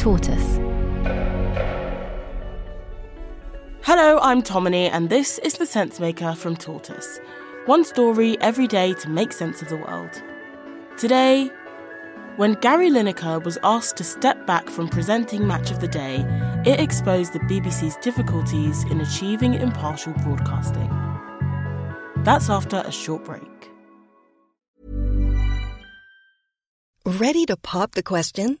Tortoise. 0.00 0.56
Hello, 3.82 4.18
I'm 4.22 4.40
Tomini, 4.40 4.88
and 4.90 5.10
this 5.10 5.38
is 5.40 5.58
The 5.58 5.66
Sensemaker 5.66 6.34
from 6.34 6.56
Tortoise. 6.56 7.20
One 7.66 7.84
story 7.84 8.40
every 8.40 8.66
day 8.66 8.94
to 8.94 9.10
make 9.10 9.30
sense 9.30 9.60
of 9.60 9.68
the 9.68 9.76
world. 9.76 10.22
Today, 10.96 11.50
when 12.36 12.54
Gary 12.54 12.88
Lineker 12.88 13.44
was 13.44 13.58
asked 13.62 13.98
to 13.98 14.04
step 14.04 14.46
back 14.46 14.70
from 14.70 14.88
presenting 14.88 15.46
Match 15.46 15.70
of 15.70 15.80
the 15.80 15.88
Day, 15.88 16.24
it 16.64 16.80
exposed 16.80 17.34
the 17.34 17.40
BBC's 17.40 17.96
difficulties 17.96 18.84
in 18.84 19.02
achieving 19.02 19.52
impartial 19.52 20.14
broadcasting. 20.24 20.88
That's 22.24 22.48
after 22.48 22.82
a 22.86 22.90
short 22.90 23.26
break. 23.26 23.70
Ready 27.04 27.44
to 27.44 27.58
pop 27.58 27.92
the 27.92 28.02
question? 28.02 28.60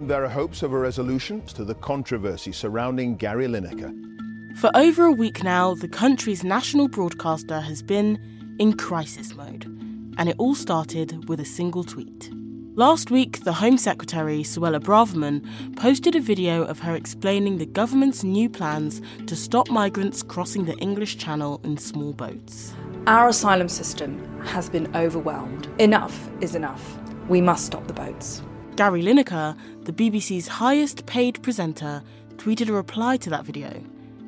There 0.00 0.22
are 0.22 0.28
hopes 0.28 0.62
of 0.62 0.74
a 0.74 0.78
resolution 0.78 1.40
to 1.46 1.64
the 1.64 1.74
controversy 1.74 2.52
surrounding 2.52 3.16
Gary 3.16 3.46
Lineker. 3.46 3.92
For 4.58 4.70
over 4.74 5.06
a 5.06 5.10
week 5.10 5.42
now, 5.42 5.74
the 5.74 5.88
country's 5.88 6.44
national 6.44 6.88
broadcaster 6.88 7.60
has 7.60 7.82
been 7.82 8.20
in 8.58 8.76
crisis 8.76 9.34
mode, 9.34 9.64
and 10.18 10.28
it 10.28 10.36
all 10.36 10.54
started 10.54 11.26
with 11.30 11.40
a 11.40 11.46
single 11.46 11.82
tweet. 11.82 12.30
Last 12.74 13.10
week, 13.10 13.42
the 13.44 13.54
Home 13.54 13.78
Secretary, 13.78 14.42
Suella 14.42 14.80
Braverman, 14.80 15.42
posted 15.76 16.14
a 16.14 16.20
video 16.20 16.62
of 16.64 16.80
her 16.80 16.94
explaining 16.94 17.56
the 17.56 17.64
government's 17.64 18.22
new 18.22 18.50
plans 18.50 19.00
to 19.26 19.34
stop 19.34 19.70
migrants 19.70 20.22
crossing 20.22 20.66
the 20.66 20.76
English 20.76 21.16
Channel 21.16 21.58
in 21.64 21.78
small 21.78 22.12
boats. 22.12 22.74
Our 23.06 23.28
asylum 23.28 23.70
system 23.70 24.42
has 24.42 24.68
been 24.68 24.94
overwhelmed. 24.94 25.68
Enough 25.78 26.28
is 26.42 26.54
enough. 26.54 26.98
We 27.30 27.40
must 27.40 27.64
stop 27.64 27.86
the 27.86 27.94
boats. 27.94 28.42
Gary 28.76 29.02
Lineker, 29.02 29.56
the 29.84 29.92
BBC's 29.92 30.46
highest 30.46 31.06
paid 31.06 31.42
presenter, 31.42 32.02
tweeted 32.36 32.68
a 32.68 32.74
reply 32.74 33.16
to 33.16 33.30
that 33.30 33.46
video. 33.46 33.82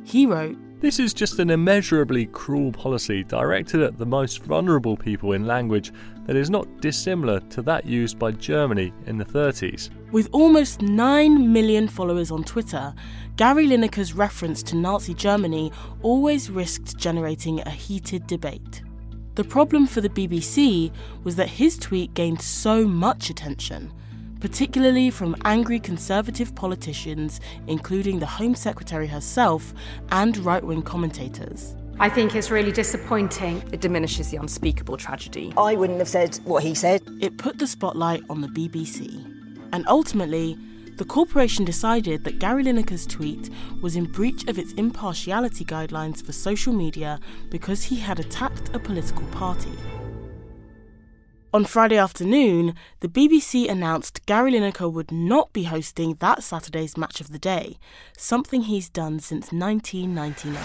He 0.04 0.24
wrote, 0.24 0.56
This 0.80 0.98
is 0.98 1.12
just 1.12 1.38
an 1.38 1.50
immeasurably 1.50 2.24
cruel 2.24 2.72
policy 2.72 3.24
directed 3.24 3.82
at 3.82 3.98
the 3.98 4.06
most 4.06 4.42
vulnerable 4.42 4.96
people 4.96 5.32
in 5.32 5.46
language 5.46 5.92
that 6.24 6.34
is 6.34 6.48
not 6.48 6.80
dissimilar 6.80 7.40
to 7.40 7.60
that 7.60 7.84
used 7.84 8.18
by 8.18 8.32
Germany 8.32 8.90
in 9.04 9.18
the 9.18 9.24
30s. 9.26 9.90
With 10.12 10.30
almost 10.32 10.80
9 10.80 11.52
million 11.52 11.86
followers 11.86 12.30
on 12.30 12.42
Twitter, 12.42 12.94
Gary 13.36 13.66
Lineker's 13.66 14.14
reference 14.14 14.62
to 14.62 14.76
Nazi 14.76 15.12
Germany 15.12 15.70
always 16.00 16.48
risked 16.48 16.96
generating 16.96 17.60
a 17.60 17.70
heated 17.70 18.26
debate. 18.26 18.80
The 19.34 19.44
problem 19.44 19.86
for 19.86 20.00
the 20.00 20.08
BBC 20.08 20.90
was 21.22 21.36
that 21.36 21.50
his 21.50 21.76
tweet 21.76 22.14
gained 22.14 22.40
so 22.40 22.86
much 22.86 23.28
attention 23.28 23.92
particularly 24.40 25.10
from 25.10 25.36
angry 25.44 25.80
conservative 25.80 26.54
politicians, 26.54 27.40
including 27.66 28.18
the 28.18 28.26
Home 28.26 28.54
Secretary 28.54 29.06
herself 29.06 29.74
and 30.10 30.36
right 30.38 30.62
wing 30.62 30.82
commentators. 30.82 31.74
I 32.00 32.08
think 32.08 32.36
it's 32.36 32.50
really 32.50 32.70
disappointing. 32.70 33.62
It 33.72 33.80
diminishes 33.80 34.30
the 34.30 34.36
unspeakable 34.36 34.96
tragedy. 34.98 35.52
I 35.56 35.74
wouldn't 35.74 35.98
have 35.98 36.08
said 36.08 36.38
what 36.44 36.62
he 36.62 36.74
said. 36.74 37.02
It 37.20 37.38
put 37.38 37.58
the 37.58 37.66
spotlight 37.66 38.22
on 38.30 38.40
the 38.40 38.48
BBC. 38.48 39.24
And 39.72 39.84
ultimately, 39.88 40.56
the 40.96 41.04
corporation 41.04 41.64
decided 41.64 42.24
that 42.24 42.38
Gary 42.38 42.64
Lineker's 42.64 43.06
tweet 43.06 43.50
was 43.80 43.96
in 43.96 44.04
breach 44.04 44.46
of 44.48 44.58
its 44.58 44.72
impartiality 44.74 45.64
guidelines 45.64 46.24
for 46.24 46.32
social 46.32 46.72
media 46.72 47.18
because 47.50 47.82
he 47.82 47.96
had 47.96 48.18
attacked 48.18 48.74
a 48.74 48.78
political 48.78 49.26
party. 49.28 49.70
On 51.54 51.64
Friday 51.64 51.96
afternoon, 51.96 52.74
the 53.00 53.08
BBC 53.08 53.70
announced 53.70 54.26
Gary 54.26 54.52
Lineker 54.52 54.92
would 54.92 55.10
not 55.10 55.50
be 55.54 55.62
hosting 55.62 56.14
that 56.16 56.42
Saturday's 56.42 56.98
match 56.98 57.22
of 57.22 57.32
the 57.32 57.38
day, 57.38 57.78
something 58.18 58.62
he's 58.62 58.90
done 58.90 59.18
since 59.18 59.50
1999. 59.50 60.62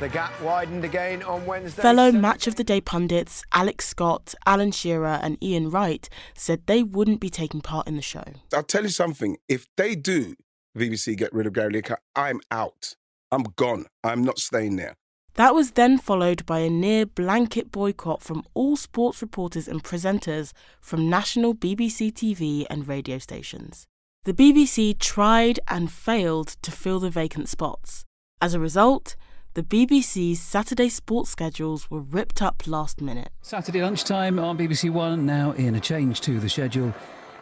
The 0.00 0.08
gap 0.10 0.38
widened 0.42 0.84
again 0.84 1.22
on 1.22 1.46
Wednesday. 1.46 1.80
Fellow 1.80 2.12
Match 2.12 2.46
of 2.46 2.56
the 2.56 2.62
Day 2.62 2.82
pundits 2.82 3.42
Alex 3.52 3.88
Scott, 3.88 4.34
Alan 4.44 4.70
Shearer, 4.70 5.18
and 5.22 5.42
Ian 5.42 5.70
Wright 5.70 6.10
said 6.34 6.66
they 6.66 6.82
wouldn't 6.82 7.20
be 7.20 7.30
taking 7.30 7.62
part 7.62 7.88
in 7.88 7.96
the 7.96 8.02
show. 8.02 8.24
I'll 8.52 8.62
tell 8.62 8.82
you 8.82 8.90
something. 8.90 9.38
If 9.48 9.66
they 9.78 9.94
do, 9.94 10.34
BBC 10.76 11.16
get 11.16 11.32
rid 11.32 11.46
of 11.46 11.54
Gary 11.54 11.72
Lineker, 11.72 11.96
I'm 12.14 12.42
out. 12.50 12.96
I'm 13.32 13.44
gone. 13.56 13.86
I'm 14.04 14.22
not 14.22 14.38
staying 14.38 14.76
there. 14.76 14.94
That 15.38 15.54
was 15.54 15.70
then 15.70 15.98
followed 15.98 16.44
by 16.46 16.58
a 16.58 16.68
near 16.68 17.06
blanket 17.06 17.70
boycott 17.70 18.24
from 18.24 18.42
all 18.54 18.74
sports 18.74 19.22
reporters 19.22 19.68
and 19.68 19.84
presenters 19.84 20.52
from 20.80 21.08
national 21.08 21.54
BBC 21.54 22.12
TV 22.12 22.66
and 22.68 22.88
radio 22.88 23.18
stations. 23.18 23.86
The 24.24 24.34
BBC 24.34 24.98
tried 24.98 25.60
and 25.68 25.92
failed 25.92 26.56
to 26.62 26.72
fill 26.72 26.98
the 26.98 27.08
vacant 27.08 27.48
spots. 27.48 28.04
As 28.42 28.52
a 28.52 28.58
result, 28.58 29.14
the 29.54 29.62
BBC's 29.62 30.40
Saturday 30.40 30.88
sports 30.88 31.30
schedules 31.30 31.88
were 31.88 32.00
ripped 32.00 32.42
up 32.42 32.66
last 32.66 33.00
minute. 33.00 33.30
Saturday 33.40 33.80
lunchtime 33.80 34.40
on 34.40 34.58
BBC 34.58 34.90
One, 34.90 35.24
now 35.24 35.52
in 35.52 35.76
a 35.76 35.80
change 35.80 36.20
to 36.22 36.40
the 36.40 36.48
schedule, 36.48 36.92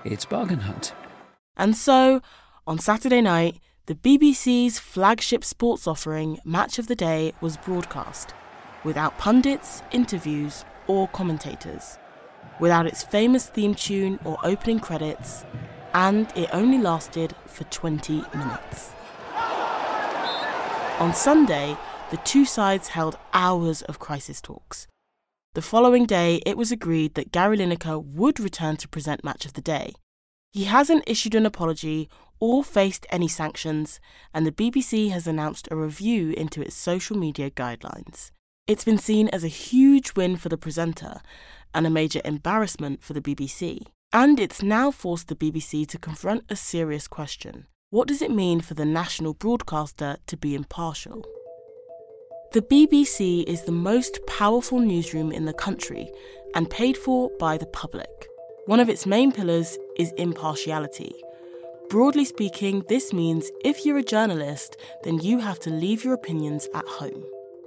it's 0.04 0.26
Bargain 0.26 0.60
Hunt. 0.60 0.92
And 1.56 1.74
so, 1.74 2.20
on 2.66 2.78
Saturday 2.78 3.22
night, 3.22 3.58
the 3.86 3.94
BBC's 3.94 4.80
flagship 4.80 5.44
sports 5.44 5.86
offering, 5.86 6.40
Match 6.44 6.80
of 6.80 6.88
the 6.88 6.96
Day, 6.96 7.32
was 7.40 7.56
broadcast 7.56 8.34
without 8.82 9.16
pundits, 9.16 9.82
interviews, 9.92 10.64
or 10.88 11.06
commentators, 11.08 11.96
without 12.58 12.86
its 12.86 13.04
famous 13.04 13.48
theme 13.48 13.76
tune 13.76 14.18
or 14.24 14.38
opening 14.42 14.80
credits, 14.80 15.44
and 15.94 16.32
it 16.36 16.50
only 16.52 16.78
lasted 16.78 17.34
for 17.46 17.62
20 17.64 18.24
minutes. 18.34 18.90
On 20.98 21.14
Sunday, 21.14 21.76
the 22.10 22.16
two 22.18 22.44
sides 22.44 22.88
held 22.88 23.16
hours 23.32 23.82
of 23.82 24.00
crisis 24.00 24.40
talks. 24.40 24.88
The 25.54 25.62
following 25.62 26.06
day, 26.06 26.42
it 26.44 26.56
was 26.56 26.72
agreed 26.72 27.14
that 27.14 27.30
Gary 27.30 27.58
Lineker 27.58 28.04
would 28.04 28.40
return 28.40 28.76
to 28.78 28.88
present 28.88 29.22
Match 29.22 29.44
of 29.44 29.52
the 29.52 29.60
Day. 29.60 29.92
He 30.52 30.64
hasn't 30.64 31.04
issued 31.06 31.34
an 31.34 31.44
apology 31.44 32.08
or 32.40 32.62
faced 32.64 33.06
any 33.10 33.28
sanctions, 33.28 34.00
and 34.34 34.46
the 34.46 34.52
BBC 34.52 35.10
has 35.10 35.26
announced 35.26 35.68
a 35.70 35.76
review 35.76 36.32
into 36.36 36.60
its 36.60 36.76
social 36.76 37.16
media 37.16 37.50
guidelines. 37.50 38.30
It's 38.66 38.84
been 38.84 38.98
seen 38.98 39.28
as 39.28 39.44
a 39.44 39.48
huge 39.48 40.14
win 40.16 40.36
for 40.36 40.48
the 40.48 40.58
presenter 40.58 41.20
and 41.72 41.86
a 41.86 41.90
major 41.90 42.20
embarrassment 42.24 43.02
for 43.02 43.12
the 43.12 43.20
BBC. 43.20 43.86
And 44.12 44.40
it's 44.40 44.62
now 44.62 44.90
forced 44.90 45.28
the 45.28 45.36
BBC 45.36 45.86
to 45.88 45.98
confront 45.98 46.44
a 46.48 46.56
serious 46.56 47.06
question. 47.06 47.66
What 47.90 48.08
does 48.08 48.22
it 48.22 48.30
mean 48.30 48.60
for 48.60 48.74
the 48.74 48.84
national 48.84 49.34
broadcaster 49.34 50.16
to 50.26 50.36
be 50.36 50.54
impartial? 50.54 51.24
The 52.52 52.62
BBC 52.62 53.44
is 53.44 53.62
the 53.62 53.72
most 53.72 54.18
powerful 54.26 54.78
newsroom 54.78 55.30
in 55.30 55.44
the 55.44 55.52
country 55.52 56.10
and 56.54 56.70
paid 56.70 56.96
for 56.96 57.30
by 57.38 57.58
the 57.58 57.66
public. 57.66 58.08
One 58.66 58.80
of 58.80 58.88
its 58.88 59.06
main 59.06 59.30
pillars 59.30 59.76
is 59.96 60.12
impartiality. 60.12 61.12
Broadly 61.88 62.24
speaking, 62.24 62.84
this 62.88 63.12
means 63.12 63.48
if 63.64 63.86
you're 63.86 63.98
a 63.98 64.02
journalist, 64.02 64.76
then 65.04 65.20
you 65.20 65.38
have 65.38 65.60
to 65.60 65.70
leave 65.70 66.02
your 66.02 66.14
opinions 66.14 66.68
at 66.74 66.84
home. 66.84 67.24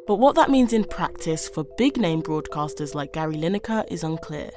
But 0.08 0.18
what 0.18 0.36
that 0.36 0.50
means 0.50 0.74
in 0.74 0.84
practice 0.84 1.48
for 1.48 1.64
big 1.78 1.96
name 1.96 2.22
broadcasters 2.22 2.94
like 2.94 3.14
Gary 3.14 3.36
Lineker 3.36 3.86
is 3.90 4.04
unclear. 4.04 4.50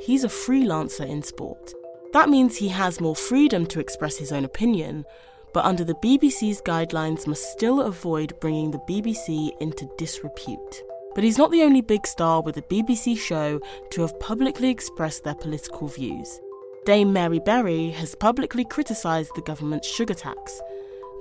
He's 0.00 0.24
a 0.24 0.28
freelancer 0.28 1.06
in 1.06 1.22
sport. 1.22 1.74
That 2.14 2.30
means 2.30 2.56
he 2.56 2.68
has 2.68 2.98
more 2.98 3.14
freedom 3.14 3.66
to 3.66 3.80
express 3.80 4.16
his 4.16 4.32
own 4.32 4.46
opinion, 4.46 5.04
but 5.52 5.66
under 5.66 5.84
the 5.84 5.96
BBC's 5.96 6.62
guidelines 6.62 7.26
must 7.26 7.52
still 7.52 7.82
avoid 7.82 8.40
bringing 8.40 8.70
the 8.70 8.82
BBC 8.88 9.50
into 9.60 9.86
disrepute. 9.98 10.82
But 11.14 11.24
he's 11.24 11.38
not 11.38 11.50
the 11.50 11.62
only 11.62 11.82
big 11.82 12.06
star 12.06 12.40
with 12.40 12.56
a 12.56 12.62
BBC 12.62 13.18
show 13.18 13.60
to 13.90 14.00
have 14.00 14.18
publicly 14.18 14.70
expressed 14.70 15.24
their 15.24 15.34
political 15.34 15.88
views. 15.88 16.40
Dame 16.86 17.12
Mary 17.12 17.38
Berry 17.38 17.90
has 17.90 18.14
publicly 18.14 18.64
criticised 18.64 19.30
the 19.34 19.42
government's 19.42 19.88
sugar 19.88 20.14
tax. 20.14 20.60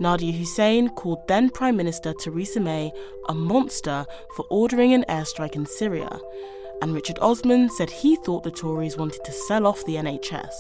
Nadiya 0.02 0.38
Hussain 0.38 0.90
called 0.90 1.26
then 1.28 1.50
Prime 1.50 1.78
Minister 1.78 2.14
Theresa 2.14 2.60
May 2.60 2.92
a 3.30 3.34
monster 3.34 4.06
for 4.36 4.46
ordering 4.50 4.94
an 4.94 5.06
airstrike 5.08 5.56
in 5.56 5.66
Syria. 5.66 6.20
and 6.82 6.94
Richard 6.94 7.18
Osman 7.20 7.70
said 7.70 7.90
he 7.90 8.18
thought 8.18 8.44
the 8.44 8.52
Tories 8.52 8.98
wanted 8.98 9.24
to 9.24 9.32
sell 9.32 9.66
off 9.66 9.86
the 9.86 9.96
NHS. 9.96 10.54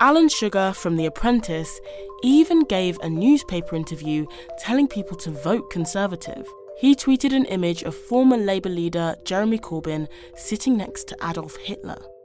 Alan 0.00 0.30
Sugar 0.30 0.72
from 0.72 0.96
The 0.96 1.04
Apprentice 1.04 1.78
even 2.22 2.64
gave 2.64 2.98
a 3.00 3.10
newspaper 3.10 3.76
interview 3.76 4.24
telling 4.58 4.88
people 4.88 5.18
to 5.18 5.30
vote 5.30 5.68
Conservative. 5.70 6.48
He 6.78 6.94
tweeted 6.94 7.34
an 7.36 7.44
image 7.44 7.82
of 7.82 7.94
former 7.94 8.38
Labour 8.38 8.70
leader 8.70 9.16
Jeremy 9.24 9.58
Corbyn 9.58 10.08
sitting 10.34 10.78
next 10.78 11.08
to 11.08 11.16
Adolf 11.22 11.56
Hitler. 11.56 12.00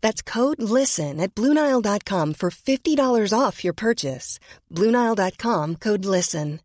That's 0.00 0.22
code 0.22 0.60
LISTEN 0.60 1.20
at 1.20 1.34
Bluenile.com 1.34 2.34
for 2.34 2.50
$50 2.50 3.32
off 3.38 3.64
your 3.64 3.74
purchase. 3.74 4.38
Bluenile.com 4.72 5.76
code 5.76 6.04
LISTEN. 6.04 6.60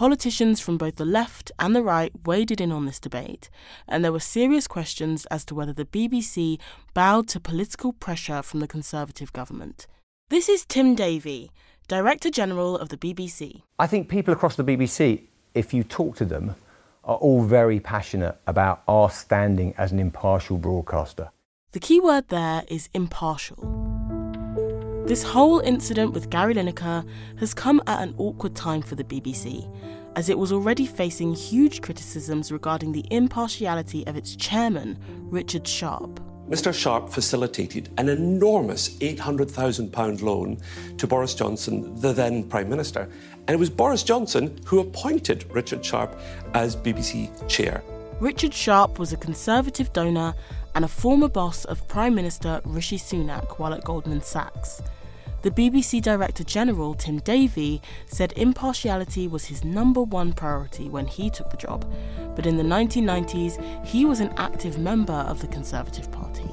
Politicians 0.00 0.62
from 0.62 0.78
both 0.78 0.96
the 0.96 1.04
left 1.04 1.52
and 1.58 1.76
the 1.76 1.82
right 1.82 2.10
waded 2.24 2.58
in 2.58 2.72
on 2.72 2.86
this 2.86 2.98
debate, 2.98 3.50
and 3.86 4.02
there 4.02 4.12
were 4.12 4.18
serious 4.18 4.66
questions 4.66 5.26
as 5.26 5.44
to 5.44 5.54
whether 5.54 5.74
the 5.74 5.84
BBC 5.84 6.58
bowed 6.94 7.28
to 7.28 7.38
political 7.38 7.92
pressure 7.92 8.40
from 8.40 8.60
the 8.60 8.66
Conservative 8.66 9.30
government. 9.34 9.86
This 10.30 10.48
is 10.48 10.64
Tim 10.64 10.94
Davie, 10.94 11.50
Director 11.86 12.30
General 12.30 12.78
of 12.78 12.88
the 12.88 12.96
BBC. 12.96 13.60
I 13.78 13.86
think 13.86 14.08
people 14.08 14.32
across 14.32 14.56
the 14.56 14.64
BBC, 14.64 15.20
if 15.52 15.74
you 15.74 15.84
talk 15.84 16.16
to 16.16 16.24
them, 16.24 16.54
are 17.10 17.16
all 17.16 17.42
very 17.42 17.80
passionate 17.80 18.36
about 18.46 18.84
our 18.86 19.10
standing 19.10 19.74
as 19.76 19.90
an 19.90 19.98
impartial 19.98 20.56
broadcaster. 20.56 21.28
The 21.72 21.80
key 21.80 21.98
word 21.98 22.28
there 22.28 22.62
is 22.68 22.88
impartial. 22.94 23.56
This 25.06 25.24
whole 25.24 25.58
incident 25.58 26.12
with 26.12 26.30
Gary 26.30 26.54
Lineker 26.54 27.04
has 27.40 27.52
come 27.52 27.82
at 27.88 28.00
an 28.00 28.14
awkward 28.16 28.54
time 28.54 28.80
for 28.80 28.94
the 28.94 29.02
BBC, 29.02 29.68
as 30.14 30.28
it 30.28 30.38
was 30.38 30.52
already 30.52 30.86
facing 30.86 31.34
huge 31.34 31.82
criticisms 31.82 32.52
regarding 32.52 32.92
the 32.92 33.04
impartiality 33.10 34.06
of 34.06 34.16
its 34.16 34.36
chairman, 34.36 34.96
Richard 35.30 35.66
Sharp. 35.66 36.20
Mr. 36.50 36.74
Sharp 36.74 37.08
facilitated 37.08 37.90
an 37.96 38.08
enormous 38.08 38.98
£800,000 38.98 40.20
loan 40.20 40.58
to 40.98 41.06
Boris 41.06 41.32
Johnson, 41.32 41.94
the 42.00 42.12
then 42.12 42.42
Prime 42.42 42.68
Minister. 42.68 43.08
And 43.46 43.50
it 43.50 43.56
was 43.56 43.70
Boris 43.70 44.02
Johnson 44.02 44.60
who 44.66 44.80
appointed 44.80 45.44
Richard 45.52 45.84
Sharp 45.84 46.18
as 46.54 46.74
BBC 46.74 47.30
chair. 47.48 47.84
Richard 48.18 48.52
Sharp 48.52 48.98
was 48.98 49.12
a 49.12 49.16
Conservative 49.16 49.92
donor 49.92 50.34
and 50.74 50.84
a 50.84 50.88
former 50.88 51.28
boss 51.28 51.64
of 51.66 51.86
Prime 51.86 52.16
Minister 52.16 52.60
Rishi 52.64 52.98
Sunak 52.98 53.60
while 53.60 53.72
at 53.72 53.84
Goldman 53.84 54.20
Sachs. 54.20 54.82
The 55.42 55.50
BBC 55.50 56.02
Director 56.02 56.44
General, 56.44 56.92
Tim 56.92 57.16
Davie, 57.20 57.80
said 58.04 58.34
impartiality 58.36 59.26
was 59.26 59.46
his 59.46 59.64
number 59.64 60.02
one 60.02 60.34
priority 60.34 60.90
when 60.90 61.06
he 61.06 61.30
took 61.30 61.48
the 61.50 61.56
job, 61.56 61.90
but 62.36 62.44
in 62.44 62.58
the 62.58 62.62
1990s, 62.62 63.86
he 63.86 64.04
was 64.04 64.20
an 64.20 64.34
active 64.36 64.78
member 64.78 65.14
of 65.14 65.40
the 65.40 65.46
Conservative 65.46 66.12
Party. 66.12 66.44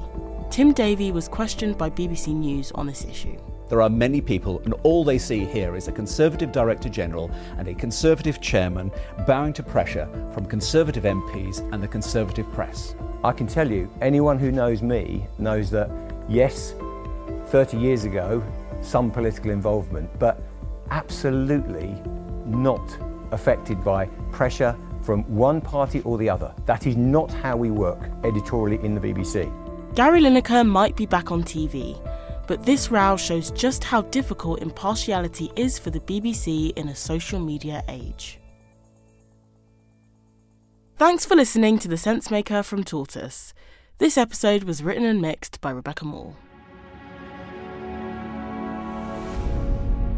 Tim 0.48 0.72
Davie 0.72 1.12
was 1.12 1.28
questioned 1.28 1.76
by 1.76 1.90
BBC 1.90 2.28
News 2.28 2.72
on 2.72 2.86
this 2.86 3.04
issue. 3.04 3.36
There 3.68 3.82
are 3.82 3.90
many 3.90 4.22
people, 4.22 4.62
and 4.64 4.72
all 4.84 5.04
they 5.04 5.18
see 5.18 5.44
here 5.44 5.76
is 5.76 5.88
a 5.88 5.92
Conservative 5.92 6.50
Director 6.50 6.88
General 6.88 7.30
and 7.58 7.68
a 7.68 7.74
Conservative 7.74 8.40
Chairman 8.40 8.90
bowing 9.26 9.52
to 9.52 9.62
pressure 9.62 10.08
from 10.32 10.46
Conservative 10.46 11.04
MPs 11.04 11.58
and 11.74 11.82
the 11.82 11.88
Conservative 11.88 12.50
press. 12.52 12.94
I 13.22 13.32
can 13.32 13.48
tell 13.48 13.70
you, 13.70 13.90
anyone 14.00 14.38
who 14.38 14.50
knows 14.50 14.80
me 14.80 15.26
knows 15.36 15.68
that, 15.72 15.90
yes, 16.26 16.74
30 17.48 17.76
years 17.76 18.04
ago, 18.04 18.42
some 18.80 19.10
political 19.10 19.50
involvement, 19.50 20.10
but 20.18 20.40
absolutely 20.90 22.00
not 22.46 22.98
affected 23.32 23.82
by 23.84 24.06
pressure 24.32 24.76
from 25.02 25.22
one 25.24 25.60
party 25.60 26.00
or 26.02 26.18
the 26.18 26.28
other. 26.28 26.54
That 26.66 26.86
is 26.86 26.96
not 26.96 27.32
how 27.32 27.56
we 27.56 27.70
work 27.70 28.10
editorially 28.24 28.84
in 28.84 28.94
the 28.94 29.00
BBC. 29.00 29.52
Gary 29.94 30.20
Lineker 30.20 30.66
might 30.66 30.96
be 30.96 31.06
back 31.06 31.30
on 31.30 31.42
TV, 31.42 32.00
but 32.46 32.64
this 32.64 32.90
row 32.90 33.16
shows 33.16 33.50
just 33.50 33.84
how 33.84 34.02
difficult 34.02 34.62
impartiality 34.62 35.50
is 35.56 35.78
for 35.78 35.90
the 35.90 36.00
BBC 36.00 36.72
in 36.76 36.88
a 36.88 36.94
social 36.94 37.38
media 37.38 37.82
age. 37.88 38.38
Thanks 40.96 41.24
for 41.24 41.36
listening 41.36 41.78
to 41.78 41.88
The 41.88 41.96
Sensemaker 41.96 42.64
from 42.64 42.82
Tortoise. 42.82 43.54
This 43.98 44.18
episode 44.18 44.64
was 44.64 44.82
written 44.82 45.04
and 45.04 45.20
mixed 45.20 45.60
by 45.60 45.70
Rebecca 45.70 46.04
Moore. 46.04 46.34